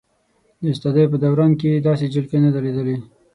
[0.61, 2.97] د استادۍ په دوران کې یې داسې جلکۍ نه ده لیدلې.